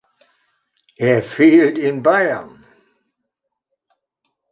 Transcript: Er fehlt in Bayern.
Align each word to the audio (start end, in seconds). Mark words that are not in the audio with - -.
Er 0.95 1.21
fehlt 1.21 1.77
in 1.77 2.01
Bayern. 2.01 2.65